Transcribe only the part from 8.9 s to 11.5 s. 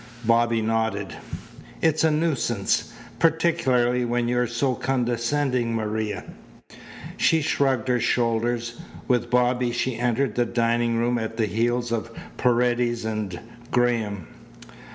With Bobby she entered the dining room at the